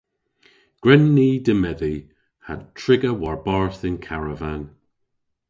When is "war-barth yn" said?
3.21-3.97